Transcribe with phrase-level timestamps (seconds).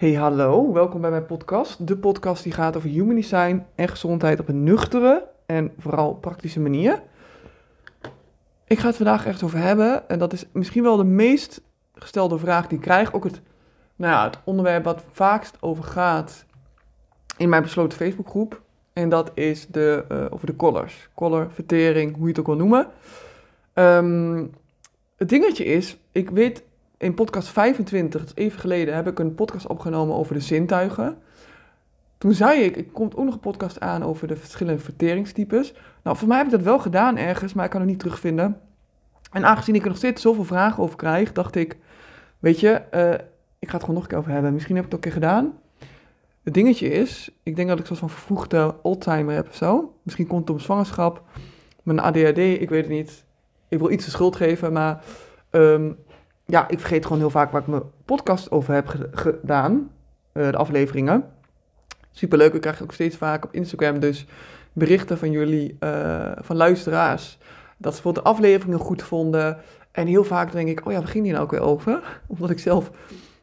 [0.00, 1.86] Hey hallo, welkom bij mijn podcast.
[1.86, 6.60] De podcast die gaat over human design en gezondheid op een nuchtere en vooral praktische
[6.60, 7.02] manier.
[8.66, 11.60] Ik ga het vandaag echt over hebben en dat is misschien wel de meest
[11.94, 13.12] gestelde vraag die ik krijg.
[13.12, 13.40] Ook het,
[13.96, 16.44] nou ja, het onderwerp wat vaakst over gaat
[17.36, 18.60] in mijn besloten Facebookgroep.
[18.92, 21.08] En dat is de, uh, over de collars.
[21.14, 22.86] Collar, vertering, hoe je het ook wil noemen.
[23.72, 24.44] Ehm,
[25.16, 26.62] het dingetje is, ik weet
[27.00, 31.18] in podcast 25, dat is even geleden, heb ik een podcast opgenomen over de zintuigen.
[32.18, 35.74] Toen zei ik, ik komt ook nog een podcast aan over de verschillende verteringstypes.
[36.02, 38.60] Nou, voor mij heb ik dat wel gedaan ergens, maar ik kan het niet terugvinden.
[39.32, 41.76] En aangezien ik er nog steeds zoveel vragen over krijg, dacht ik,
[42.38, 43.12] weet je, uh,
[43.58, 44.52] ik ga het gewoon nog een keer over hebben.
[44.52, 45.58] Misschien heb ik het ook een keer gedaan.
[46.42, 49.94] Het dingetje is, ik denk dat ik zoals van vervroegde oldtimer heb of zo.
[50.02, 51.22] Misschien komt het om zwangerschap,
[51.82, 53.24] mijn ADHD, ik weet het niet.
[53.68, 55.04] Ik wil iets de schuld geven, maar
[55.50, 55.98] um,
[56.50, 59.90] ja, ik vergeet gewoon heel vaak waar ik mijn podcast over heb gedaan.
[60.32, 61.24] Uh, de afleveringen.
[62.10, 64.26] Superleuk, ik krijg ook steeds vaak op Instagram dus
[64.72, 67.38] berichten van jullie, uh, van luisteraars.
[67.76, 69.58] Dat ze bijvoorbeeld de afleveringen goed vonden.
[69.92, 72.02] En heel vaak denk ik, oh ja, waar ging die nou ook weer over?
[72.26, 72.90] Omdat ik zelf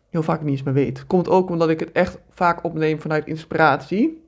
[0.09, 1.07] heel vaak niet eens meer weet.
[1.07, 4.23] Komt ook omdat ik het echt vaak opneem vanuit inspiratie.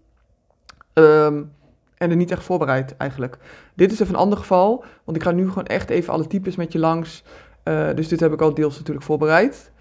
[0.93, 1.52] Um,
[1.97, 3.38] en er niet echt voorbereid eigenlijk.
[3.75, 6.55] Dit is even een ander geval, want ik ga nu gewoon echt even alle types
[6.55, 7.23] met je langs.
[7.69, 9.71] Uh, dus dit heb ik al deels natuurlijk voorbereid.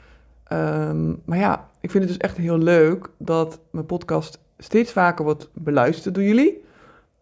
[0.53, 5.25] Um, maar ja, ik vind het dus echt heel leuk dat mijn podcast steeds vaker
[5.25, 6.65] wordt beluisterd door jullie.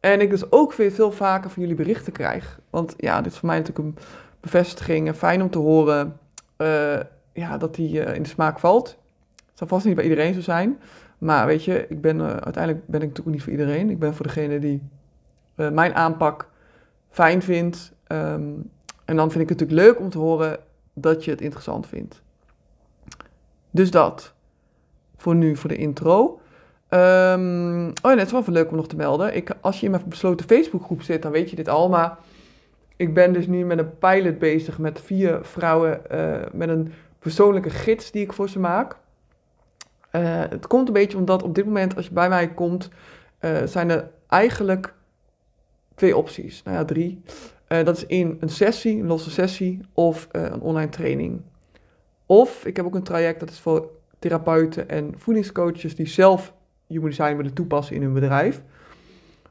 [0.00, 2.60] En ik dus ook weer veel vaker van jullie berichten krijg.
[2.70, 4.04] Want ja, dit is voor mij natuurlijk een
[4.40, 6.18] bevestiging en fijn om te horen
[6.58, 7.00] uh,
[7.32, 8.88] ja, dat die uh, in de smaak valt.
[9.36, 10.78] Het zal vast niet bij iedereen zo zijn.
[11.18, 13.90] Maar weet je, ik ben, uiteindelijk ben ik natuurlijk niet voor iedereen.
[13.90, 14.82] Ik ben voor degene die
[15.54, 16.48] mijn aanpak
[17.10, 17.92] fijn vindt.
[18.08, 18.70] Um,
[19.06, 20.58] en dan vind ik het natuurlijk leuk om te horen
[20.92, 22.22] dat je het interessant vindt.
[23.70, 24.34] Dus dat.
[25.16, 26.40] Voor nu, voor de intro.
[26.88, 29.36] Um, oh ja, het is wel leuk om nog te melden.
[29.36, 31.88] Ik, als je in mijn besloten Facebookgroep zit, dan weet je dit al.
[31.88, 32.18] Maar
[32.96, 36.00] ik ben dus nu met een pilot bezig met vier vrouwen.
[36.12, 38.96] Uh, met een persoonlijke gids die ik voor ze maak.
[40.12, 42.88] Uh, het komt een beetje omdat op dit moment, als je bij mij komt,
[43.40, 44.94] uh, zijn er eigenlijk
[45.94, 46.62] twee opties.
[46.62, 47.22] Nou ja, drie.
[47.68, 51.40] Uh, dat is in een sessie, een losse sessie, of uh, een online training.
[52.26, 56.54] Of ik heb ook een traject dat is voor therapeuten en voedingscoaches die zelf
[56.86, 58.62] human design willen toepassen in hun bedrijf.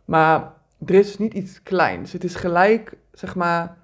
[0.05, 0.53] Maar
[0.85, 2.11] er is niet iets kleins.
[2.11, 3.77] Het is gelijk, zeg maar,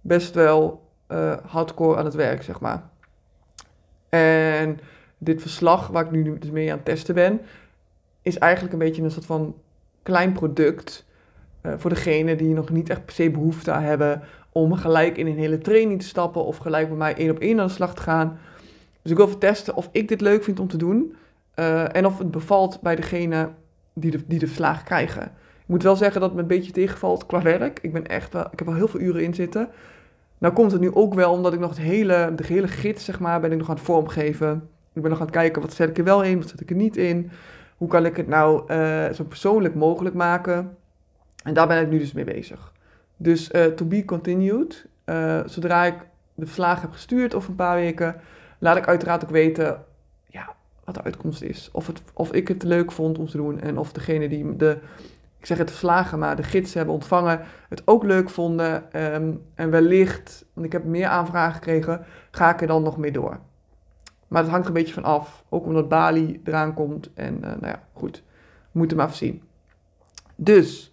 [0.00, 2.90] best wel uh, hardcore aan het werk, zeg maar.
[4.08, 4.80] En
[5.18, 7.40] dit verslag, waar ik nu dus mee aan het testen ben,
[8.22, 9.54] is eigenlijk een beetje een soort van
[10.02, 11.04] klein product
[11.62, 15.26] uh, voor degene die nog niet echt per se behoefte aan hebben om gelijk in
[15.26, 17.94] een hele training te stappen of gelijk bij mij één op één aan de slag
[17.94, 18.38] te gaan.
[19.02, 21.16] Dus ik wil even testen of ik dit leuk vind om te doen
[21.54, 23.48] uh, en of het bevalt bij degene
[23.92, 25.22] die de, die de verslagen krijgen.
[25.62, 27.78] Ik moet wel zeggen dat het me een beetje tegenvalt qua werk.
[27.82, 29.68] Ik, ben echt wel, ik heb al heel veel uren in zitten.
[30.38, 33.20] Nou komt het nu ook wel omdat ik nog het hele, de hele gids, zeg
[33.20, 34.68] maar, ben ik nog aan het vormgeven.
[34.92, 36.70] Ik ben nog aan het kijken, wat zet ik er wel in, wat zet ik
[36.70, 37.30] er niet in.
[37.76, 40.76] Hoe kan ik het nou uh, zo persoonlijk mogelijk maken?
[41.42, 42.72] En daar ben ik nu dus mee bezig.
[43.16, 44.86] Dus uh, to be continued.
[45.04, 45.94] Uh, zodra ik
[46.34, 48.20] de verslagen heb gestuurd of een paar weken,
[48.58, 49.84] laat ik uiteraard ook weten
[50.26, 50.54] ja,
[50.84, 51.68] wat de uitkomst is.
[51.72, 54.78] Of, het, of ik het leuk vond om te doen en of degene die de,
[55.38, 58.84] ik zeg het verslagen, maar de gids hebben ontvangen, het ook leuk vonden.
[59.14, 63.12] Um, en wellicht, want ik heb meer aanvragen gekregen, ga ik er dan nog mee
[63.12, 63.38] door.
[64.28, 67.10] Maar het hangt een beetje van af, ook omdat Bali eraan komt.
[67.14, 68.22] En uh, nou ja, goed,
[68.72, 69.42] we moeten maar even zien.
[70.36, 70.91] Dus,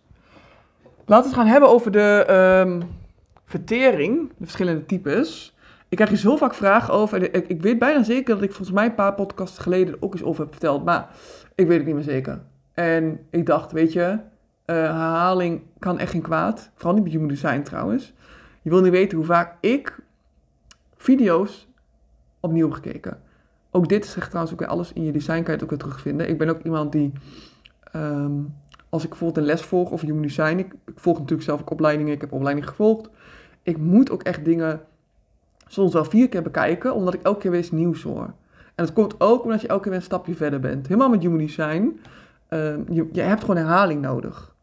[1.10, 2.26] Laten we het gaan hebben over de
[2.68, 2.90] um,
[3.46, 5.56] vertering, de verschillende types.
[5.88, 7.34] Ik krijg hier zo vaak vragen over.
[7.50, 10.44] Ik, weet bijna zeker dat ik volgens mij een paar podcasts geleden ook eens over
[10.44, 10.86] heb verteld.
[10.86, 11.10] Maar
[11.56, 12.42] ik weet het niet meer zeker.
[12.74, 14.20] En ik dacht, weet je, uh,
[14.66, 16.72] herhaling kan echt geen kwaad.
[16.76, 18.14] Vooral niet met human design trouwens.
[18.62, 20.00] Je wil niet weten hoe vaak ik
[20.98, 21.68] video's
[22.40, 23.22] opnieuw heb gekeken.
[23.72, 25.80] Ook dit zegt trouwens ook weer alles in je design, kan je het ook weer
[25.80, 26.30] terugvinden.
[26.30, 27.12] Ik ben ook iemand die
[27.96, 28.56] um,
[28.90, 31.72] als ik bijvoorbeeld een les volg of human design, ik, ik volg natuurlijk zelf ook
[31.72, 33.10] opleidingen, ik heb opleidingen gevolgd.
[33.64, 34.82] Ik moet ook echt dingen
[35.68, 38.34] soms wel vier keer bekijken, omdat ik elke keer weer eens nieuws hoor.
[38.76, 40.88] En dat komt ook omdat je elke keer een stapje verder bent.
[40.88, 42.00] Helemaal met human design,
[42.50, 44.56] uh, je, je hebt gewoon herhaling nodig.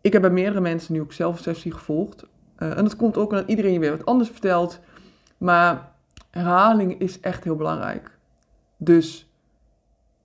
[0.00, 2.26] Ik heb bij meerdere mensen nu ook zelf een sessie gevolgd.
[2.58, 4.80] Uh, en dat komt ook omdat iedereen je weer wat anders vertelt.
[5.38, 5.90] Maar
[6.30, 8.10] herhaling is echt heel belangrijk.
[8.76, 9.31] Dus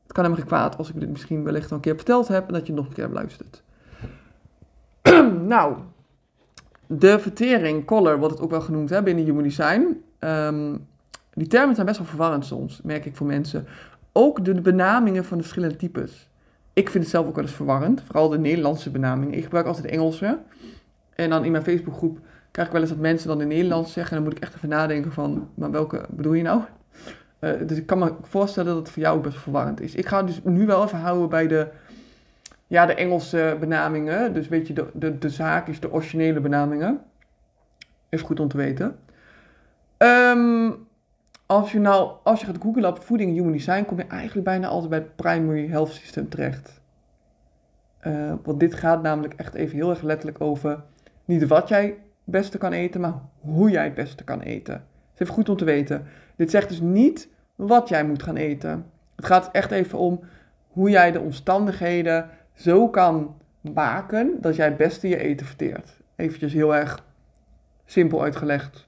[0.07, 2.47] het kan helemaal geen kwaad als ik dit misschien wellicht al een keer verteld heb
[2.47, 3.63] en dat je nog een keer luistert.
[5.53, 5.75] nou,
[6.87, 10.03] de vertering, color, wordt het ook wel genoemd hè, binnen Human Design.
[10.19, 10.87] Um,
[11.33, 13.67] die termen zijn best wel verwarrend soms, merk ik voor mensen.
[14.11, 16.29] ook de benamingen van de verschillende types.
[16.73, 19.37] Ik vind het zelf ook wel eens verwarrend, vooral de Nederlandse benamingen.
[19.37, 20.37] Ik gebruik altijd Engelse.
[21.13, 22.19] En dan in mijn Facebookgroep
[22.51, 24.17] krijg ik wel eens dat mensen dan in Nederlands zeggen.
[24.17, 26.61] En dan moet ik echt even nadenken van, maar welke bedoel je nou?
[27.39, 29.95] Uh, dus ik kan me voorstellen dat het voor jou best verwarrend is.
[29.95, 31.67] Ik ga dus nu wel even houden bij de,
[32.67, 34.33] ja, de Engelse benamingen.
[34.33, 37.01] Dus weet je, de, de, zaak is de originele benamingen.
[38.09, 38.95] Is goed om te weten.
[39.97, 40.87] Um,
[41.45, 44.45] als je nou, als je gaat googlen op voeding en human design, kom je eigenlijk
[44.45, 46.81] bijna altijd bij het primary health system terecht.
[48.07, 50.83] Uh, want dit gaat namelijk echt even heel erg letterlijk over
[51.25, 54.73] niet wat jij het beste kan eten, maar hoe jij het beste kan eten.
[54.73, 56.05] Het is even goed om te weten.
[56.37, 58.85] Dit zegt dus niet wat jij moet gaan eten.
[59.15, 60.19] Het gaat echt even om
[60.67, 65.99] hoe jij de omstandigheden zo kan maken dat jij het beste je eten verteert.
[66.15, 67.05] Eventjes heel erg
[67.85, 68.87] simpel uitgelegd.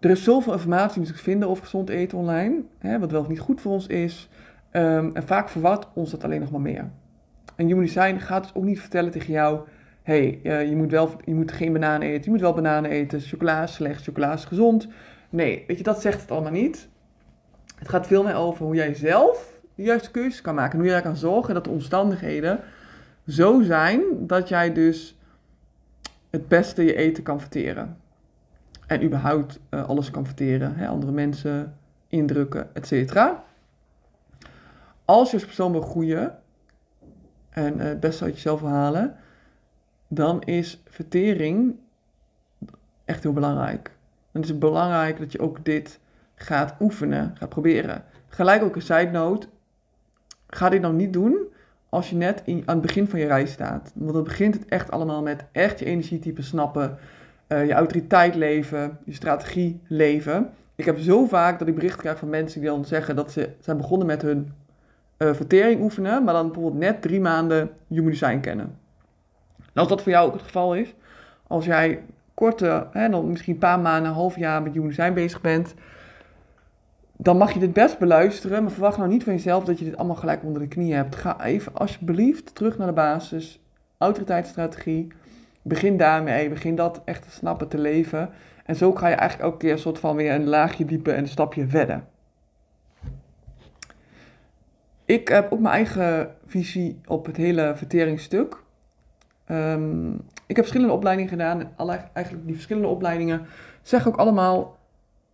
[0.00, 3.40] Er is zoveel informatie te vinden over gezond eten online, hè, wat wel of niet
[3.40, 4.28] goed voor ons is.
[4.72, 6.90] Um, en vaak verwart ons dat alleen nog maar meer.
[7.56, 9.60] En Human Design gaat dus ook niet vertellen tegen jou:
[10.04, 13.20] hey, uh, je, moet wel, je moet geen bananen eten, je moet wel bananen eten,
[13.20, 14.88] chocola is slecht, chocola is gezond.
[15.30, 16.88] Nee, weet je, dat zegt het allemaal niet.
[17.78, 20.72] Het gaat veel meer over hoe jij zelf de juiste keuzes kan maken.
[20.72, 22.60] En hoe jij kan zorgen dat de omstandigheden
[23.26, 25.18] zo zijn dat jij dus
[26.30, 27.96] het beste je eten kan verteren.
[28.86, 30.76] En überhaupt uh, alles kan verteren.
[30.76, 31.76] Hè, andere mensen,
[32.08, 33.14] indrukken, etc.
[35.04, 36.38] Als je als persoon wil groeien
[37.50, 39.16] en uh, het beste uit jezelf wil halen,
[40.08, 41.76] dan is vertering
[43.04, 43.90] echt heel belangrijk.
[44.32, 46.00] Dan is het belangrijk dat je ook dit
[46.34, 48.04] gaat oefenen, gaat proberen.
[48.28, 49.46] Gelijk ook een side note.
[50.46, 51.36] Ga dit nou niet doen
[51.88, 53.92] als je net in, aan het begin van je reis staat.
[53.94, 56.98] Want dan begint het echt allemaal met echt je energietype snappen
[57.48, 60.50] uh, je autoriteit leven, je strategie leven.
[60.74, 63.50] Ik heb zo vaak dat ik berichten krijg van mensen die dan zeggen dat ze
[63.60, 64.52] zijn begonnen met hun
[65.18, 68.78] uh, vertering oefenen, maar dan bijvoorbeeld net drie maanden human design kennen.
[69.74, 70.94] Als dat voor jou ook het geval is,
[71.46, 72.02] als jij
[72.34, 75.74] korte, hè, dan misschien een paar maanden, een half jaar met design bezig bent,
[77.16, 79.96] dan mag je dit best beluisteren, maar verwacht nou niet van jezelf dat je dit
[79.96, 81.16] allemaal gelijk onder de knie hebt.
[81.16, 83.60] Ga even alsjeblieft terug naar de basis,
[83.98, 85.12] autoriteitsstrategie,
[85.62, 88.30] begin daarmee, begin dat echt te snappen, te leven.
[88.64, 91.22] En zo ga je eigenlijk elke keer een soort van weer een laagje dieper en
[91.22, 92.04] een stapje verder.
[95.04, 98.62] Ik heb ook mijn eigen visie op het hele verteringsstuk.
[99.50, 100.12] Um,
[100.46, 103.46] ik heb verschillende opleidingen gedaan en alle, eigenlijk die verschillende opleidingen
[103.82, 104.78] zeggen ook allemaal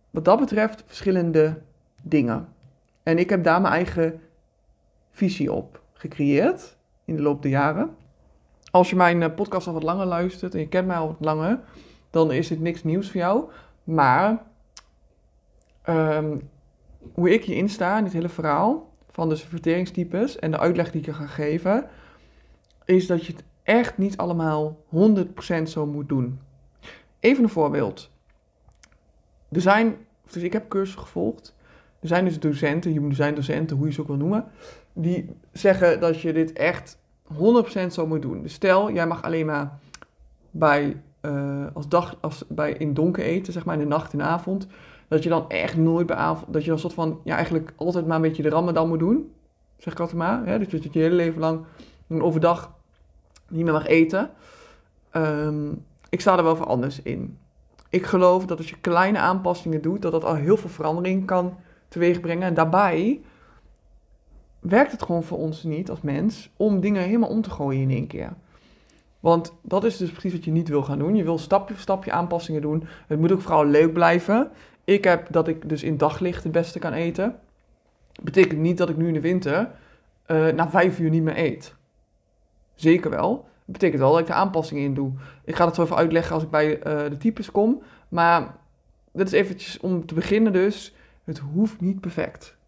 [0.09, 1.61] wat dat betreft verschillende
[2.01, 2.47] dingen.
[3.03, 4.21] En ik heb daar mijn eigen
[5.11, 7.95] visie op gecreëerd in de loop der jaren.
[8.71, 11.17] Als je mijn eh, podcast al wat langer luistert en je kent mij al wat
[11.19, 11.59] langer,
[12.09, 13.49] dan is het niks nieuws voor jou.
[13.83, 14.43] Maar
[15.89, 16.49] um,
[17.13, 20.99] hoe ik hierin sta in dit hele verhaal van de verteringstypes en de uitleg die
[20.99, 21.89] ik je ga geven,
[22.85, 24.77] is dat je het echt niet allemaal
[25.59, 26.39] 100% zo moet doen.
[27.19, 28.09] Even een voorbeeld.
[29.51, 29.95] Er zijn,
[30.31, 31.55] dus ik heb cursussen gevolgd.
[31.99, 34.45] Er zijn dus docenten, je zijn docenten, hoe je ze ook wil noemen,
[34.93, 36.97] die zeggen dat je dit echt
[37.33, 38.41] 100% zo moet doen.
[38.41, 39.79] Dus stel, jij mag alleen maar
[40.51, 44.21] bij, uh, als dag, als bij in donker eten, zeg maar in de nacht en
[44.21, 44.67] avond,
[45.07, 48.07] dat je dan echt nooit bij avond, dat je dan soort van, ja eigenlijk altijd
[48.07, 49.31] maar een beetje de ramadan moet doen,
[49.77, 50.45] zeg ik altijd maar.
[50.45, 50.59] Hè?
[50.59, 51.65] Dus dat je je hele leven lang
[52.07, 52.79] overdag
[53.51, 54.29] niet meer mag eten.
[55.15, 57.37] Um, ik sta er wel voor anders in.
[57.89, 61.57] Ik geloof dat als je kleine aanpassingen doet, dat dat al heel veel verandering kan
[61.87, 62.47] teweegbrengen.
[62.47, 63.21] En daarbij
[64.59, 67.89] werkt het gewoon voor ons niet als mens om dingen helemaal om te gooien in
[67.89, 68.33] één keer.
[69.19, 71.15] Want dat is dus precies wat je niet wil gaan doen.
[71.15, 72.83] Je wil stapje voor stapje aanpassingen doen.
[73.07, 74.49] Het moet ook vooral leuk blijven.
[74.83, 77.39] Ik heb dat ik dus in daglicht het beste kan eten.
[78.23, 79.71] Betekent niet dat ik nu in de winter
[80.27, 81.75] uh, na vijf uur niet meer eet.
[82.81, 83.31] Zeker wel.
[83.65, 85.11] Dat betekent wel dat ik er aanpassingen in doe.
[85.45, 87.81] Ik ga het zo even uitleggen als ik bij uh, de types kom.
[88.09, 88.55] Maar
[89.11, 90.95] dit is eventjes om te beginnen dus.
[91.23, 92.59] Het hoeft niet perfect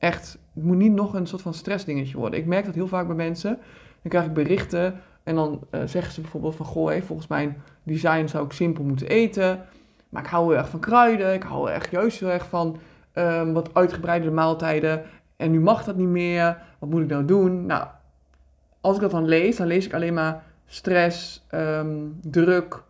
[0.00, 2.38] echt, het moet niet nog een soort van stressdingetje worden.
[2.38, 3.58] Ik merk dat heel vaak bij mensen.
[4.02, 6.66] Dan krijg ik berichten en dan uh, zeggen ze bijvoorbeeld van...
[6.66, 9.64] Goh, hey, volgens mijn design zou ik simpel moeten eten.
[10.08, 11.34] Maar ik hou heel erg van kruiden.
[11.34, 12.76] Ik hou echt juist heel erg van
[13.14, 15.02] um, wat uitgebreide maaltijden.
[15.36, 16.62] En nu mag dat niet meer.
[16.78, 17.66] Wat moet ik nou doen?
[17.66, 17.86] Nou,
[18.80, 22.82] als ik dat dan lees, dan lees ik alleen maar stress, um, druk.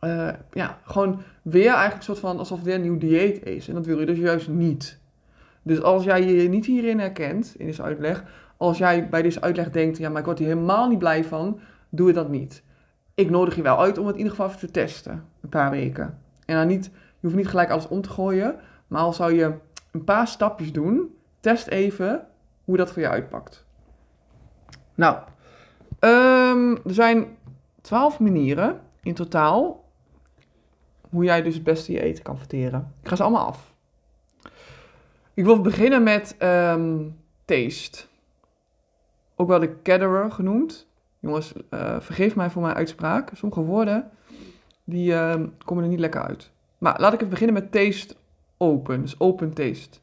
[0.00, 3.68] Uh, ja, gewoon weer eigenlijk een soort van alsof het weer een nieuw dieet is.
[3.68, 5.00] En dat wil je dus juist niet.
[5.62, 8.24] Dus als jij je niet hierin herkent, in deze uitleg,
[8.56, 11.60] als jij bij deze uitleg denkt, ja, maar ik word hier helemaal niet blij van,
[11.88, 12.62] doe het dat niet.
[13.14, 15.70] Ik nodig je wel uit om het in ieder geval even te testen, een paar
[15.70, 16.18] weken.
[16.44, 18.56] En dan niet, je hoeft niet gelijk alles om te gooien,
[18.86, 19.52] maar al zou je
[19.90, 21.16] een paar stapjes doen.
[21.40, 22.26] Test even
[22.64, 23.61] hoe dat voor je uitpakt.
[24.94, 25.16] Nou,
[25.98, 27.36] ehm, er zijn
[27.80, 29.84] twaalf manieren in totaal
[31.10, 32.92] hoe jij dus het beste je eten kan verteren.
[33.02, 33.72] Ik ga ze allemaal af.
[35.34, 36.98] Ik wil beginnen met ehm,
[37.44, 38.04] taste.
[39.36, 40.86] Ook wel de caterer genoemd.
[41.18, 43.30] Jongens, uh, vergeef mij voor mijn uitspraak.
[43.34, 44.10] Sommige woorden,
[44.84, 46.50] die ehm, komen er niet lekker uit.
[46.78, 48.14] Maar laat ik even beginnen met taste
[48.56, 49.00] open.
[49.00, 49.98] Dus open taste.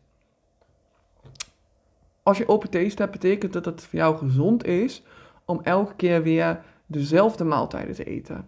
[2.30, 5.04] Als je open taste hebt, betekent dat het voor jou gezond is
[5.46, 8.46] om elke keer weer dezelfde maaltijden te eten.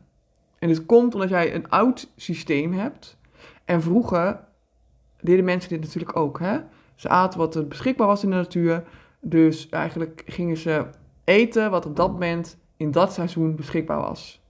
[0.60, 3.18] En dit komt omdat jij een oud systeem hebt.
[3.66, 4.40] En vroeger
[5.22, 6.40] deden mensen dit natuurlijk ook.
[6.40, 6.60] Hè?
[6.96, 8.84] Ze aten wat er beschikbaar was in de natuur.
[9.20, 10.86] Dus eigenlijk gingen ze
[11.24, 14.42] eten wat op dat moment in dat seizoen beschikbaar was.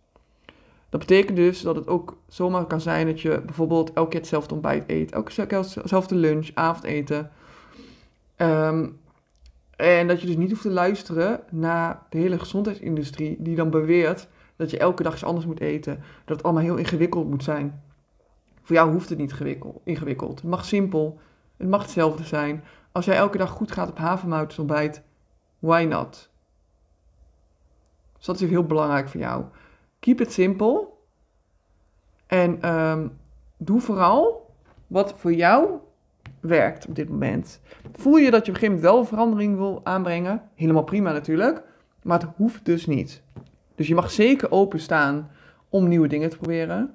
[0.90, 4.54] Dat betekent dus dat het ook zomaar kan zijn dat je bijvoorbeeld elke keer hetzelfde
[4.54, 7.32] ontbijt eet, elke keer hetzelfde lunch, avondeten.
[8.38, 9.00] Um,
[9.82, 14.28] en dat je dus niet hoeft te luisteren naar de hele gezondheidsindustrie die dan beweert
[14.56, 16.04] dat je elke dag iets anders moet eten.
[16.26, 17.84] Dat het allemaal heel ingewikkeld moet zijn.
[18.62, 19.34] Voor jou hoeft het niet
[19.84, 20.42] ingewikkeld.
[20.42, 21.20] Het mag simpel.
[21.58, 22.64] Het mag hetzelfde zijn.
[22.92, 25.02] Als jij elke dag goed gaat op havermoutsontbijt,
[25.60, 26.30] why not?
[28.18, 29.44] Dus dat is heel belangrijk voor jou.
[30.00, 30.88] Keep it simple.
[32.28, 33.18] En um,
[33.58, 34.50] doe vooral
[34.88, 35.80] wat voor jou
[36.42, 37.62] werkt op dit moment.
[37.94, 40.42] Voel je dat je op een gegeven moment wel verandering wil aanbrengen?
[40.56, 41.64] Helemaal prima natuurlijk.
[42.04, 43.22] Maar het hoeft dus niet.
[43.76, 45.30] Dus je mag zeker openstaan
[45.70, 46.94] om nieuwe dingen te proberen.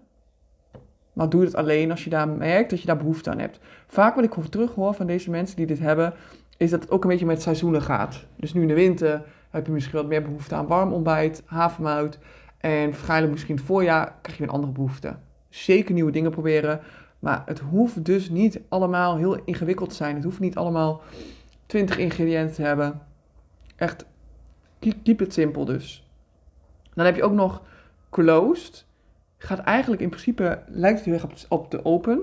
[1.12, 3.58] Maar doe het alleen als je daar merkt dat je daar behoefte aan hebt.
[3.86, 6.14] Vaak wat ik terug hoor van deze mensen die dit hebben,
[6.56, 8.26] is dat het ook een beetje met seizoenen gaat.
[8.36, 12.18] Dus nu in de winter heb je misschien wat meer behoefte aan warm ontbijt, havermout.
[12.58, 15.14] En waarschijnlijk misschien het voorjaar krijg je een andere behoefte.
[15.48, 16.80] Zeker nieuwe dingen proberen.
[17.26, 20.14] Maar het hoeft dus niet allemaal heel ingewikkeld te zijn.
[20.14, 21.02] Het hoeft niet allemaal
[21.66, 23.02] 20 ingrediënten te hebben.
[23.76, 24.06] Echt,
[25.02, 26.09] keep it simpel dus.
[26.95, 27.62] Dan heb je ook nog
[28.11, 28.87] closed.
[29.38, 32.23] Gaat eigenlijk in principe, lijkt het erg op, op de open.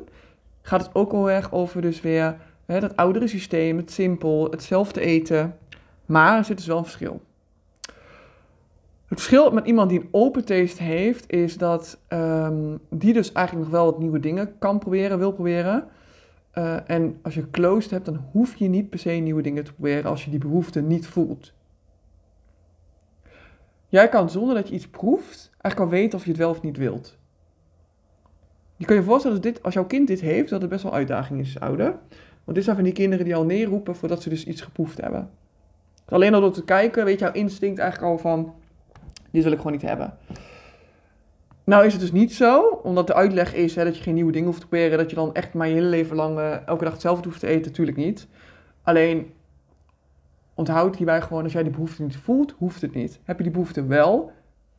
[0.61, 5.01] Gaat het ook heel erg over dus weer hè, dat oudere systeem, het simpel, hetzelfde
[5.01, 5.57] eten.
[6.05, 7.21] Maar er zit dus wel een verschil.
[9.13, 13.67] Het verschil met iemand die een open taste heeft, is dat um, die dus eigenlijk
[13.67, 15.87] nog wel wat nieuwe dingen kan proberen, wil proberen.
[16.57, 19.73] Uh, en als je closed hebt, dan hoef je niet per se nieuwe dingen te
[19.73, 21.53] proberen als je die behoefte niet voelt.
[23.87, 26.61] Jij kan zonder dat je iets proeft, eigenlijk al weten of je het wel of
[26.61, 27.17] niet wilt.
[28.75, 30.93] Je kan je voorstellen dat dit, als jouw kind dit heeft, dat het best wel
[30.93, 31.95] uitdaging is, ouder.
[32.43, 35.29] Want dit zijn van die kinderen die al neerroepen voordat ze dus iets geproefd hebben.
[36.05, 38.53] Alleen al door te kijken, weet jouw instinct eigenlijk al van,
[39.33, 40.17] dit wil ik gewoon niet hebben.
[41.63, 44.31] Nou is het dus niet zo, omdat de uitleg is hè, dat je geen nieuwe
[44.31, 46.83] dingen hoeft te proberen, dat je dan echt maar je hele leven lang uh, elke
[46.83, 48.27] dag hetzelfde hoeft te eten, natuurlijk niet.
[48.81, 49.33] Alleen
[50.53, 53.19] onthoud hierbij gewoon, als jij die behoefte niet voelt, hoeft het niet.
[53.23, 54.31] Heb je die behoefte wel,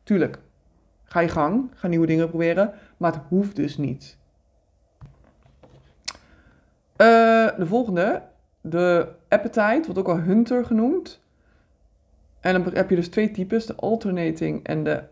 [0.03, 0.39] tuurlijk,
[1.03, 4.17] ga je gang, ga nieuwe dingen proberen, maar het hoeft dus niet.
[6.97, 8.21] Uh, de volgende,
[8.61, 11.23] de appetite, wordt ook wel hunter genoemd.
[12.45, 15.03] En dan heb je dus twee types, de alternating en de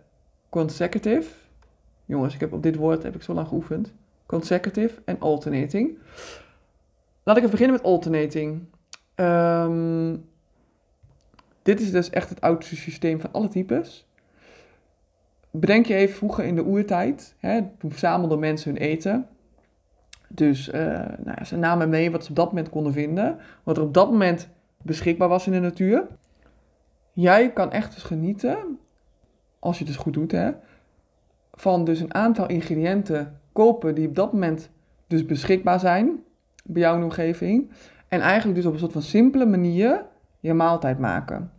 [0.49, 1.29] consecutive.
[2.05, 3.93] Jongens, ik heb op dit woord heb ik zo lang geoefend.
[4.25, 5.97] Consecutive en alternating.
[7.23, 8.61] Laat ik even beginnen met alternating.
[9.15, 10.25] Um,
[11.61, 14.07] dit is dus echt het oudste systeem van alle types.
[15.51, 17.35] Bedenk je even vroeger in de oertijd.
[17.39, 19.27] Hè, toen verzamelden mensen hun eten.
[20.27, 20.73] Dus uh,
[21.23, 23.37] nou, ze namen mee wat ze op dat moment konden vinden.
[23.63, 24.49] Wat er op dat moment
[24.81, 26.07] beschikbaar was in de natuur.
[27.13, 28.79] Jij kan echt dus genieten,
[29.59, 30.51] als je het dus goed doet, hè,
[31.53, 34.69] van dus een aantal ingrediënten kopen die op dat moment
[35.07, 36.23] dus beschikbaar zijn
[36.63, 37.71] bij jouw omgeving.
[38.07, 40.05] En eigenlijk dus op een soort van simpele manier
[40.39, 41.51] je maaltijd maken.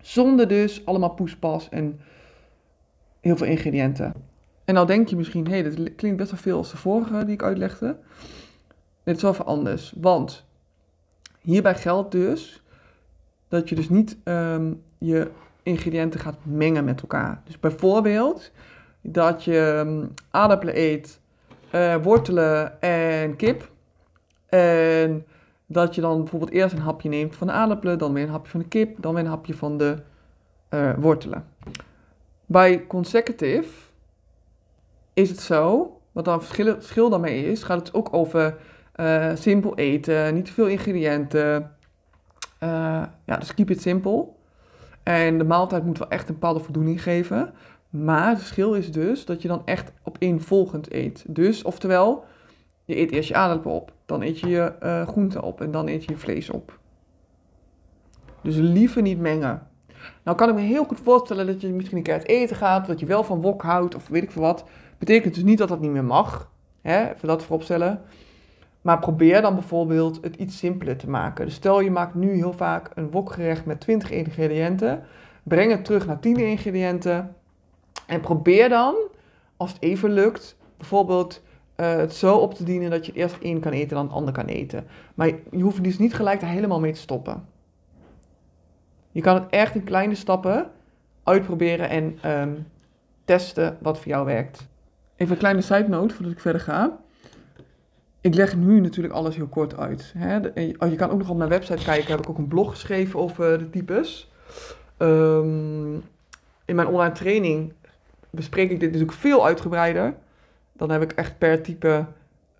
[0.00, 2.00] Zonder dus allemaal poespas en
[3.20, 4.12] heel veel ingrediënten.
[4.64, 7.24] En nou denk je misschien, hé, hey, dat klinkt best wel veel als de vorige
[7.24, 7.98] die ik uitlegde.
[9.04, 10.44] Dit is wel even anders, want
[11.40, 12.62] hierbij geldt dus
[13.50, 15.30] dat je dus niet um, je
[15.62, 17.40] ingrediënten gaat mengen met elkaar.
[17.44, 18.50] Dus bijvoorbeeld
[19.00, 21.20] dat je um, aardappelen eet,
[21.74, 23.70] uh, wortelen en kip.
[24.46, 25.26] En
[25.66, 28.50] dat je dan bijvoorbeeld eerst een hapje neemt van de aardappelen, dan weer een hapje
[28.50, 29.96] van de kip, dan weer een hapje van de
[30.70, 31.44] uh, wortelen.
[32.46, 33.68] Bij consecutive
[35.12, 38.56] is het zo, wat dan verschil, verschil daarmee is, gaat het ook over
[38.96, 41.70] uh, simpel eten, niet te veel ingrediënten,
[42.60, 44.26] uh, ja, dus keep it simple.
[45.02, 47.52] En de maaltijd moet wel echt een bepaalde voldoening geven.
[47.90, 51.24] Maar het verschil is dus dat je dan echt op volgend eet.
[51.28, 52.24] Dus, oftewel,
[52.84, 55.88] Je eet eerst je aardappelen op, dan eet je je uh, groenten op en dan
[55.88, 56.78] eet je je vlees op.
[58.42, 59.66] Dus liever niet mengen.
[60.22, 62.86] Nou kan ik me heel goed voorstellen dat je misschien een keer uit eten gaat,
[62.86, 64.64] dat je wel van wok houdt of weet ik veel wat.
[64.98, 66.50] Betekent dus niet dat dat niet meer mag.
[66.82, 67.10] Hè?
[67.10, 68.02] Even dat vooropstellen.
[68.80, 71.44] Maar probeer dan bijvoorbeeld het iets simpeler te maken.
[71.44, 75.02] Dus stel je maakt nu heel vaak een wokgerecht met 20 ingrediënten.
[75.42, 77.34] Breng het terug naar 10 ingrediënten.
[78.06, 78.94] En probeer dan,
[79.56, 81.42] als het even lukt, bijvoorbeeld
[81.76, 84.04] uh, het zo op te dienen dat je het eerst één kan eten en dan
[84.04, 84.86] het ander kan eten.
[85.14, 87.48] Maar je hoeft dus niet gelijk er helemaal mee te stoppen.
[89.10, 90.70] Je kan het echt in kleine stappen
[91.22, 92.54] uitproberen en ehm,
[93.24, 94.68] testen wat voor jou werkt.
[95.16, 96.98] Even een kleine side note voordat ik verder ga.
[98.20, 100.12] Ik leg nu natuurlijk alles heel kort uit.
[100.16, 100.38] Hè.
[100.78, 102.10] Oh, je kan ook nog op mijn website kijken.
[102.10, 104.32] Heb ik ook een blog geschreven over de types.
[104.98, 106.02] Um,
[106.64, 107.72] in mijn online training
[108.30, 110.14] bespreek ik dit natuurlijk veel uitgebreider.
[110.72, 112.06] Dan heb ik echt per type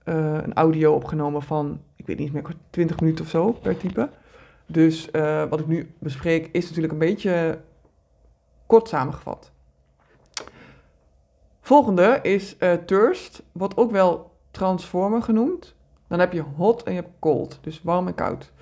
[0.05, 4.09] uh, een audio opgenomen van, ik weet niet meer, 20 minuten of zo per type.
[4.67, 7.61] Dus uh, wat ik nu bespreek is natuurlijk een beetje
[8.67, 9.51] kort samengevat.
[11.61, 15.75] Volgende is uh, thirst, wat ook wel transformer genoemd.
[16.07, 18.53] Dan heb je hot en je hebt cold, dus warm en koud.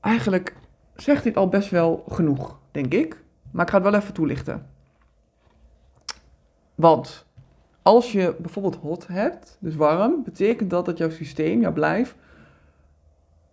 [0.00, 0.56] Eigenlijk
[0.96, 3.22] zegt dit al best wel genoeg, denk ik.
[3.50, 4.66] Maar ik ga het wel even toelichten.
[6.74, 7.26] Want
[7.82, 12.16] als je bijvoorbeeld hot hebt, dus warm, betekent dat dat jouw systeem, jouw blijf,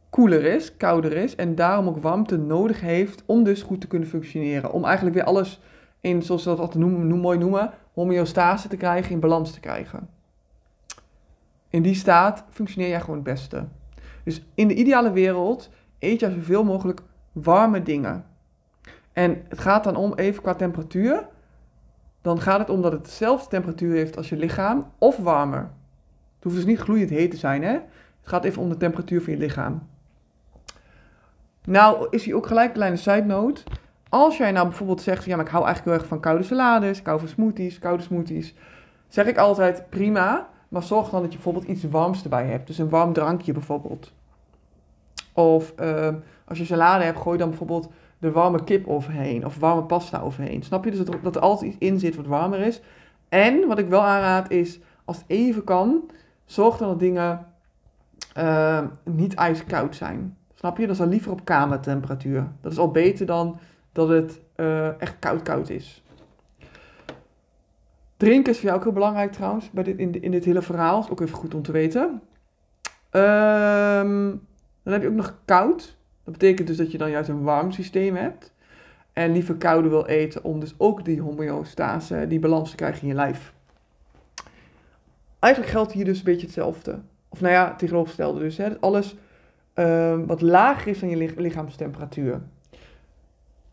[0.09, 4.07] koeler is, kouder is en daarom ook warmte nodig heeft om dus goed te kunnen
[4.07, 4.71] functioneren.
[4.71, 5.61] Om eigenlijk weer alles
[6.01, 9.59] in, zoals ze dat altijd noemen, noem, mooi noemen, homeostase te krijgen, in balans te
[9.59, 10.09] krijgen.
[11.75, 13.65] In die staat functioneer jij gewoon het beste.
[14.23, 17.01] Dus in de ideale wereld eet je zoveel mogelijk
[17.31, 18.25] warme dingen.
[19.13, 21.27] En het gaat dan om, even qua temperatuur,
[22.21, 25.59] dan gaat het om dat het dezelfde temperatuur heeft als je lichaam of warmer.
[26.35, 27.73] Het hoeft dus niet gloeiend heet te zijn, hè?
[27.73, 27.83] Het
[28.23, 29.87] gaat even om de temperatuur van je lichaam.
[31.63, 33.63] Nou, is hier ook gelijk een kleine side note.
[34.09, 36.99] Als jij nou bijvoorbeeld zegt, ja, maar ik hou eigenlijk heel erg van koude salades,
[36.99, 38.53] ik hou van smoothies, koude smoothies,
[39.07, 42.67] zeg ik altijd prima, maar zorg dan dat je bijvoorbeeld iets warms erbij hebt.
[42.67, 44.11] Dus een warm drankje bijvoorbeeld.
[45.33, 46.07] Of uh,
[46.45, 50.63] als je salade hebt, gooi dan bijvoorbeeld de warme kip overheen of warme pasta overheen.
[50.63, 50.91] Snap je?
[50.91, 52.81] Dus dat, er altijd iets in zit wat warmer is.
[53.29, 56.09] En wat ik wel aanraad is, als het even kan,
[56.45, 57.45] zorg dan dat dingen
[58.37, 60.37] uh, niet ijskoud zijn.
[60.53, 60.87] Snap je?
[60.87, 62.47] Dat is liever op kamertemperatuur.
[62.61, 63.59] Dat is al beter dan
[63.91, 66.03] dat het uh, echt koud koud is.
[68.17, 70.99] Drinken is voor jou ook heel belangrijk trouwens, bij dit, in, in dit hele verhaal.
[70.99, 72.21] Is ook even goed om te weten.
[73.11, 74.41] Um,
[74.83, 75.97] dan heb je ook nog koud.
[76.23, 78.53] Dat betekent dus dat je dan juist een warm systeem hebt.
[79.13, 83.07] En liever koude wil eten om dus ook die homeostase, die balans te krijgen in
[83.07, 83.53] je lijf.
[85.39, 86.99] Eigenlijk geldt hier dus een beetje hetzelfde.
[87.29, 88.57] Of nou ja, tegenovergestelde dus.
[88.57, 88.79] Hè.
[88.79, 89.15] Alles
[89.75, 92.41] um, wat lager is dan je lichaamstemperatuur.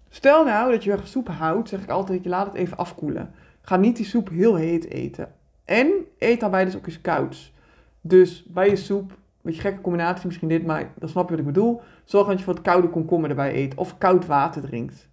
[0.09, 3.35] Stel nou dat je soep houdt, zeg ik altijd, je laat het even afkoelen.
[3.63, 5.33] Ga niet die soep heel heet eten.
[5.65, 7.53] En eet daarbij dus ook eens kouds.
[8.01, 11.53] Dus bij je soep beetje gekke combinatie misschien dit, maar dan snap je wat ik
[11.53, 11.81] bedoel.
[12.05, 15.09] Zorg dat je wat koude komkommer erbij eet of koud water drinkt.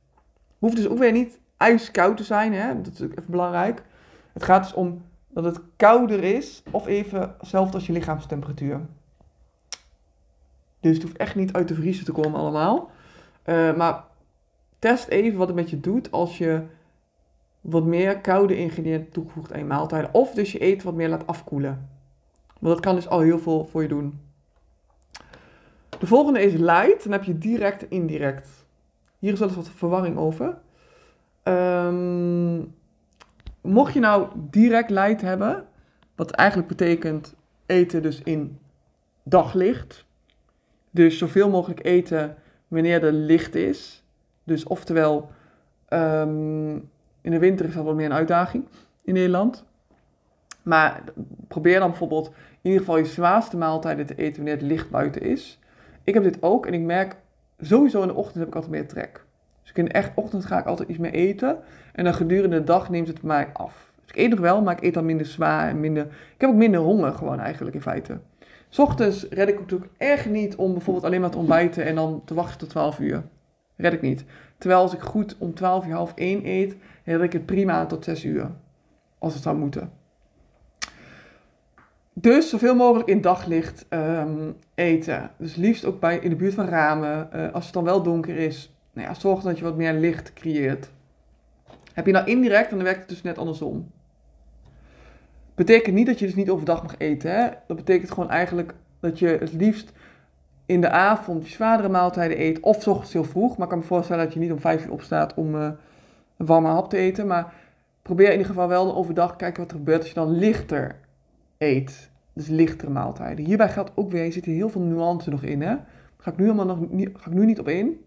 [0.60, 2.82] Hoeft dus ook weer niet ijskoud te zijn, hè?
[2.82, 3.84] dat is ook even belangrijk.
[4.34, 8.80] Het gaat dus om dat het kouder is of even hetzelfde als je lichaamstemperatuur.
[10.80, 12.92] Dus het hoeft echt niet uit de vriezer te komen allemaal.
[13.46, 14.04] Uh, maar
[14.80, 16.64] test even wat het met je doet als je
[17.62, 20.14] wat meer koude ingrediënten toevoegt aan je maaltijden.
[20.14, 21.90] Of dus je eten wat meer laat afkoelen.
[22.60, 24.20] Want dat kan dus al heel veel voor je doen.
[26.00, 27.04] De volgende is light.
[27.04, 28.50] Dan heb je direct en indirect.
[29.20, 30.58] Hier is wel eens wat verwarring over.
[31.44, 32.74] Um,
[33.62, 35.66] mocht je nou direct light hebben,
[36.16, 38.60] wat eigenlijk betekent eten dus in
[39.24, 40.06] daglicht.
[40.92, 44.04] Dus zoveel mogelijk eten wanneer er licht is.
[44.44, 45.32] Dus oftewel,
[45.90, 46.90] um,
[47.22, 48.64] in de winter is dat wat meer een uitdaging
[49.02, 49.64] in Nederland.
[50.64, 51.04] Maar
[51.48, 55.22] probeer dan bijvoorbeeld in ieder geval je zwaarste maaltijden te eten wanneer het licht buiten
[55.22, 55.60] is.
[56.04, 57.16] Ik heb dit ook en ik merk
[57.60, 59.24] sowieso in de ochtend heb ik altijd meer trek.
[59.62, 61.58] Dus in de echt ochtend ga ik altijd iets meer eten.
[61.94, 63.92] En dan gedurende de dag neemt het mij af.
[64.02, 66.06] Dus ik eet nog wel, maar ik eet dan minder zwaar en minder...
[66.06, 68.20] Ik heb ook minder honger gewoon eigenlijk in feite.
[68.70, 72.22] S ochtends red ik natuurlijk echt niet om bijvoorbeeld alleen maar te ontbijten en dan
[72.26, 73.24] te wachten tot 12 uur.
[73.80, 74.26] Red ik niet.
[74.58, 78.04] Terwijl als ik goed om 12 uur half 1 eet, red ik het prima tot
[78.04, 78.52] 6 uur.
[79.18, 79.92] Als het zou moeten.
[82.14, 85.32] Dus zoveel mogelijk in daglicht um, eten.
[85.38, 87.30] Dus liefst ook bij, in de buurt van ramen.
[87.36, 90.34] Uh, als het dan wel donker is, nou ja, zorg dat je wat meer licht
[90.34, 90.90] creëert.
[91.94, 93.92] Heb je nou indirect, dan werkt het dus net andersom.
[95.56, 97.32] Betekent niet dat je dus niet overdag mag eten.
[97.32, 97.50] Hè?
[97.68, 99.92] Dat betekent gewoon eigenlijk dat je het liefst
[100.70, 102.60] in de avond je zwaardere maaltijden eet.
[102.60, 103.58] Of ochtends heel vroeg.
[103.58, 105.70] Maar ik kan me voorstellen dat je niet om vijf uur opstaat om uh,
[106.38, 107.28] een warme hap te eten.
[107.28, 107.54] Maar
[108.02, 110.96] probeer in ieder geval wel overdag kijken wat er gebeurt als je dan lichter
[111.58, 112.10] eet.
[112.34, 113.46] Dus lichtere maaltijden.
[113.46, 115.62] Hierbij geldt ook weer, je zit hier heel veel nuance nog in.
[115.62, 115.76] Hè?
[116.18, 118.06] Ga ik nu, helemaal nog niet, ga ik nu niet op in.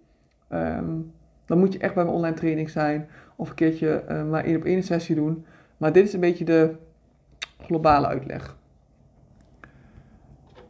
[0.53, 1.12] Um,
[1.44, 3.09] dan moet je echt bij mijn online training zijn.
[3.37, 5.44] Of een keertje uh, maar één op één sessie doen.
[5.77, 6.75] Maar dit is een beetje de
[7.61, 8.57] globale uitleg.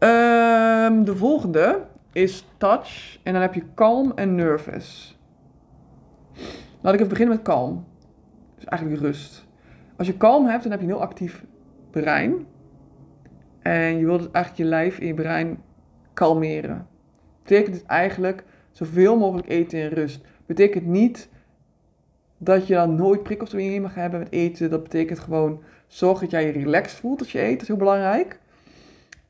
[0.02, 3.18] Um, de volgende is touch.
[3.22, 5.18] En dan heb je calm en nervous.
[6.80, 7.84] Laat ik even beginnen met calm.
[8.54, 9.46] Dus eigenlijk rust.
[9.96, 11.44] Als je kalm hebt, dan heb je een heel actief
[11.90, 12.46] brein.
[13.58, 15.58] En je wilt dus eigenlijk je lijf en je brein
[16.12, 16.86] kalmeren.
[17.42, 20.24] Betekent dus eigenlijk zoveel mogelijk eten in rust.
[20.46, 21.28] Betekent niet
[22.38, 24.70] dat je dan nooit prikkels om je mag hebben met eten.
[24.70, 27.52] Dat betekent gewoon zorg dat jij je relaxed voelt als je eet.
[27.52, 28.40] Dat is heel belangrijk.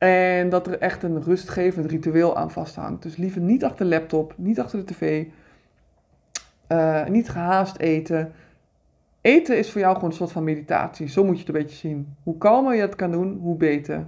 [0.03, 3.03] En dat er echt een rustgevend ritueel aan vasthangt.
[3.03, 5.25] Dus liever niet achter de laptop, niet achter de tv.
[6.67, 8.31] Uh, niet gehaast eten.
[9.21, 11.09] Eten is voor jou gewoon een soort van meditatie.
[11.09, 12.15] Zo moet je het een beetje zien.
[12.23, 14.07] Hoe kalmer je het kan doen, hoe beter.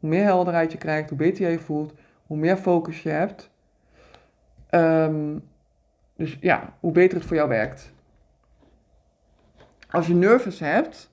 [0.00, 1.94] Hoe meer helderheid je krijgt, hoe beter je je voelt,
[2.26, 3.50] hoe meer focus je hebt.
[4.70, 5.42] Um,
[6.16, 7.92] dus ja, hoe beter het voor jou werkt.
[9.90, 11.10] Als je nervous hebt,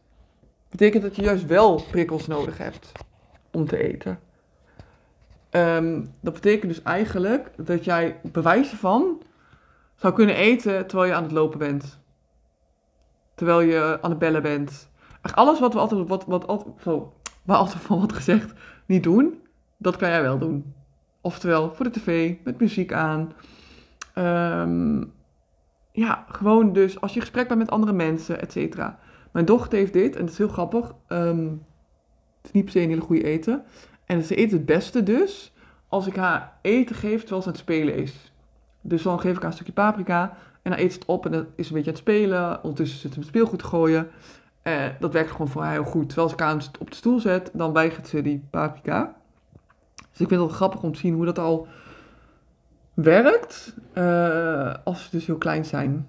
[0.70, 2.92] betekent dat je juist wel prikkels nodig hebt
[3.58, 4.20] om te eten.
[5.52, 9.22] Um, dat betekent dus eigenlijk dat jij bewijzen van
[9.96, 12.00] zou kunnen eten terwijl je aan het lopen bent.
[13.36, 14.90] Terwijl je aan het bellen bent.
[15.34, 18.54] Alles wat we altijd, wat, wat, wat, zo, waar altijd van wordt gezegd,
[18.86, 19.42] niet doen,
[19.78, 20.74] dat kan jij wel doen.
[21.22, 23.34] Oftewel voor de tv, met muziek aan.
[24.16, 25.14] Um,
[25.92, 29.00] ja, gewoon dus als je gesprek bent met andere mensen, et cetera.
[29.32, 30.94] Mijn dochter heeft dit, en dat is heel grappig.
[31.08, 31.66] Um,
[32.48, 33.64] het is niet per se een hele goede eten.
[34.06, 35.54] En ze eet het beste dus
[35.88, 38.32] als ik haar eten geef terwijl ze aan het spelen is.
[38.82, 41.32] Dus dan geef ik haar een stukje paprika en dan eet ze het op en
[41.32, 42.64] dan is een beetje aan het spelen.
[42.64, 44.10] Ondertussen zit ze met speelgoed gooien.
[44.64, 46.10] Uh, dat werkt gewoon voor haar heel goed.
[46.10, 49.16] Terwijl ik haar op de stoel zet, dan weigert ze die paprika.
[49.96, 51.68] Dus ik vind het wel grappig om te zien hoe dat al
[52.94, 56.08] werkt uh, als ze dus heel klein zijn.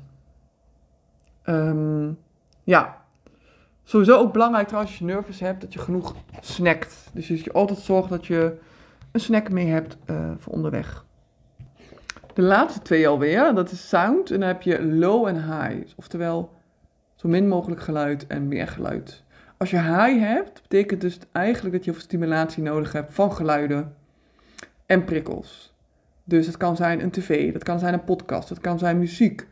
[1.44, 2.18] Um,
[2.64, 2.97] ja,
[3.88, 7.10] sowieso ook belangrijk trouwens als je nervous hebt dat je genoeg snackt.
[7.12, 8.58] Dus dat je altijd zorgt dat je
[9.12, 11.04] een snack mee hebt uh, voor onderweg.
[12.34, 15.92] De laatste twee alweer, dat is sound en dan heb je low en high.
[15.96, 16.52] Oftewel
[17.14, 19.22] zo min mogelijk geluid en meer geluid.
[19.56, 23.94] Als je high hebt, betekent dus eigenlijk dat je veel stimulatie nodig hebt van geluiden
[24.86, 25.74] en prikkels.
[26.24, 29.46] Dus het kan zijn een tv, dat kan zijn een podcast, dat kan zijn muziek.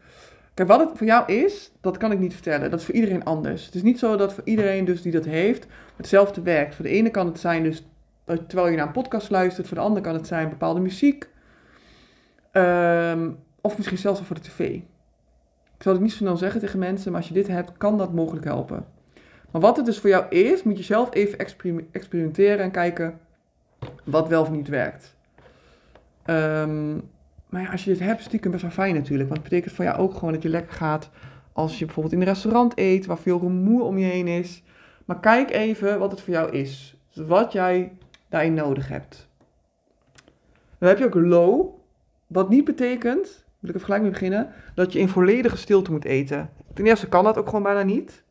[0.56, 2.70] Kijk, wat het voor jou is, dat kan ik niet vertellen.
[2.70, 3.66] Dat is voor iedereen anders.
[3.66, 5.66] Het is niet zo dat voor iedereen dus die dat heeft,
[5.96, 6.74] hetzelfde werkt.
[6.74, 7.86] Voor de ene kan het zijn dus
[8.24, 9.66] terwijl je naar een podcast luistert.
[9.66, 11.28] Voor de ander kan het zijn bepaalde muziek.
[12.52, 14.60] Um, of misschien zelfs voor de tv.
[15.76, 17.98] Ik zal het niet zo snel zeggen tegen mensen, maar als je dit hebt, kan
[17.98, 18.86] dat mogelijk helpen.
[19.50, 21.38] Maar wat het dus voor jou is, moet je zelf even
[21.92, 23.20] experimenteren en kijken
[24.04, 25.14] wat wel of niet werkt.
[26.26, 27.14] Um,
[27.56, 29.28] maar als je dit hebt, stiekem best wel fijn natuurlijk.
[29.28, 31.10] Want het betekent voor jou ook gewoon dat je lekker gaat
[31.52, 34.62] als je bijvoorbeeld in een restaurant eet, waar veel rumoer om je heen is.
[35.04, 36.96] Maar kijk even wat het voor jou is.
[37.12, 37.92] Dus wat jij
[38.28, 39.28] daarin nodig hebt.
[40.78, 41.68] Dan heb je ook low,
[42.26, 46.04] wat niet betekent, wil ik even gelijk mee beginnen, dat je in volledige stilte moet
[46.04, 46.50] eten.
[46.74, 48.22] Ten eerste kan dat ook gewoon bijna niet.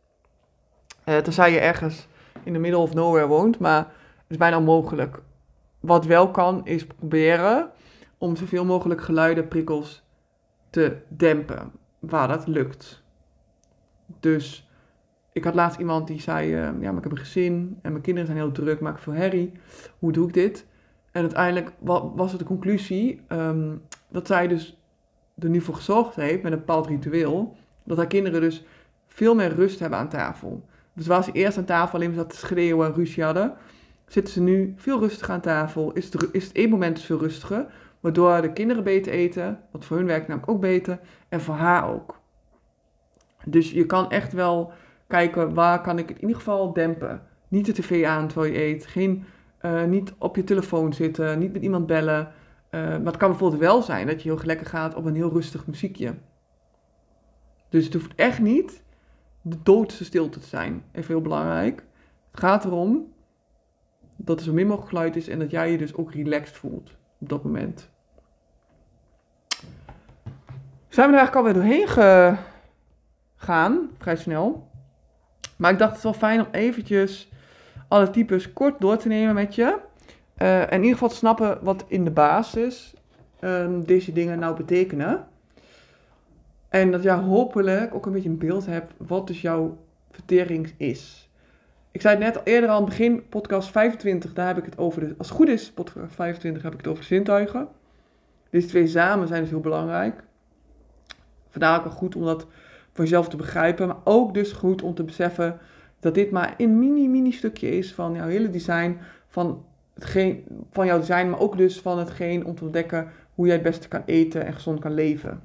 [1.05, 2.07] Uh, tenzij je ergens
[2.43, 5.21] in de middle of nowhere woont, maar het is bijna onmogelijk.
[5.79, 7.73] Wat wel kan, is proberen
[8.17, 10.03] om zoveel mogelijk geluiden, prikkels
[10.69, 13.03] te dempen, waar dat lukt.
[14.19, 14.69] Dus
[15.31, 18.03] ik had laatst iemand die zei, uh, ja, maar ik heb een gezin en mijn
[18.03, 19.51] kinderen zijn heel druk, maak veel herrie.
[19.99, 20.65] Hoe doe ik dit?
[21.11, 21.71] En uiteindelijk
[22.15, 24.77] was het de conclusie um, dat zij dus
[25.39, 28.63] er nu voor gezorgd heeft met een bepaald ritueel, dat haar kinderen dus
[29.07, 30.65] veel meer rust hebben aan tafel.
[30.93, 33.53] Dus waar ze eerst aan tafel alleen maar zat te schreeuwen en ruzie hadden,
[34.07, 35.93] zitten ze nu veel rustiger aan tafel.
[35.93, 37.65] Is het, is het één moment veel rustiger,
[38.05, 41.89] waardoor de kinderen beter eten, wat voor hun werkt namelijk ook beter, en voor haar
[41.89, 42.19] ook.
[43.45, 44.71] Dus je kan echt wel
[45.07, 47.21] kijken waar kan ik het in ieder geval dempen.
[47.47, 49.25] Niet de tv aan terwijl je eet, geen,
[49.61, 52.31] uh, niet op je telefoon zitten, niet met iemand bellen.
[52.71, 55.31] Uh, maar het kan bijvoorbeeld wel zijn dat je heel lekker gaat op een heel
[55.31, 56.13] rustig muziekje.
[57.69, 58.83] Dus het hoeft echt niet
[59.41, 60.83] de doodste stilte te zijn.
[60.91, 61.83] Even heel belangrijk.
[62.31, 63.13] Het gaat erom
[64.15, 66.97] dat er zo min mogelijk geluid is en dat jij je dus ook relaxed voelt
[67.19, 67.93] op dat moment.
[70.95, 71.87] Zijn we er eigenlijk alweer doorheen
[73.37, 74.69] gegaan, vrij snel.
[75.55, 77.29] Maar ik dacht het wel fijn om eventjes
[77.87, 79.77] alle types kort door te nemen met je.
[80.35, 82.93] Eh, en in ieder geval te snappen wat in de basis
[83.39, 85.27] ehm, deze dingen nou betekenen.
[86.69, 89.77] En dat jij hopelijk ook een beetje een beeld hebt wat dus jouw
[90.11, 91.29] vertering is.
[91.91, 95.15] Ik zei het net eerder al begin, podcast 25, daar heb ik het over, de,
[95.17, 97.67] als het goed is, podcast 25 heb ik het over zintuigen.
[98.49, 100.23] Deze twee samen zijn dus heel belangrijk.
[101.55, 102.47] Vandaar ook wel goed om dat
[102.91, 105.57] voor jezelf te begrijpen, maar ook dus goed om te beseffen
[105.99, 110.85] dat dit maar een mini, mini stukje is van jouw hele design, van, hetgeen, van
[110.85, 114.01] jouw design, maar ook dus van hetgeen om te ontdekken hoe jij het beste kan
[114.05, 115.41] eten en gezond kan leven.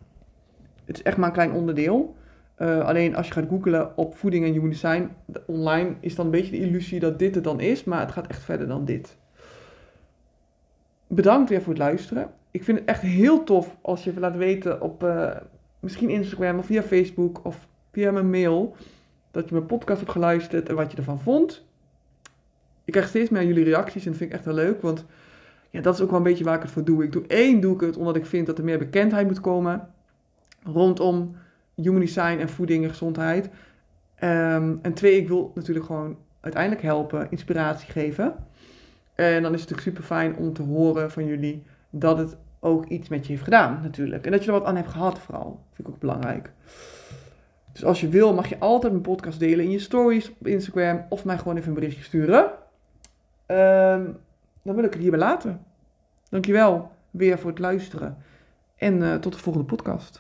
[0.85, 2.15] Het is echt maar een klein onderdeel.
[2.59, 5.11] Uh, alleen als je gaat googlen op voeding en human design
[5.47, 8.27] online, is dan een beetje de illusie dat dit het dan is, maar het gaat
[8.27, 9.17] echt verder dan dit.
[11.07, 12.31] Bedankt weer voor het luisteren.
[12.51, 15.31] Ik vind het echt heel tof als je laat weten op uh,
[15.81, 18.77] misschien Instagram of via Facebook of via mijn mail
[19.31, 21.65] dat je mijn podcast hebt geluisterd en wat je ervan vond.
[22.85, 25.05] Ik krijg steeds meer jullie reacties en dat vind ik echt wel leuk, want
[25.71, 27.05] ja, dat is ook wel een beetje waar ik het voor doe.
[27.05, 29.89] Ik doe één, doe ik het omdat ik vind dat er meer bekendheid moet komen
[30.63, 31.37] rondom
[31.75, 33.45] human design en voeding en gezondheid.
[33.45, 38.35] Um, en twee, ik wil natuurlijk gewoon uiteindelijk helpen, inspiratie geven.
[39.15, 42.87] En dan is het natuurlijk super fijn om te horen van jullie dat het ook
[42.87, 44.25] iets met je heeft gedaan, natuurlijk.
[44.25, 45.61] En dat je er wat aan hebt gehad, vooral.
[45.73, 46.53] Vind ik ook belangrijk.
[47.73, 51.07] Dus als je wil, mag je altijd mijn podcast delen in je stories op Instagram
[51.09, 52.45] of mij gewoon even een berichtje sturen.
[53.47, 54.19] Um,
[54.63, 55.65] dan wil ik het hierbij laten.
[56.29, 58.17] Dankjewel weer voor het luisteren.
[58.77, 60.19] En uh, tot de volgende podcast.